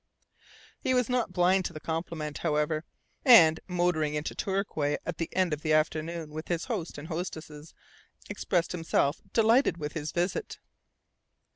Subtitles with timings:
[0.79, 2.85] He was not blind to the compliment, however;
[3.23, 7.75] and, motoring into Torquay at the end of the afternoon with his host and hostess,
[8.27, 10.57] expressed himself delighted with his visit.